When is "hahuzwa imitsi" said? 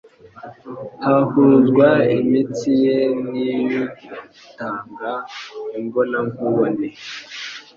1.03-2.69